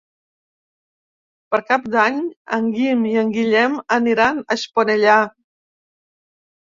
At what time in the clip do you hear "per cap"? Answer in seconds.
1.55-1.85